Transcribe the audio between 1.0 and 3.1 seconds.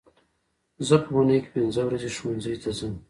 په اونۍ کې پینځه ورځې ښوونځي ته ځم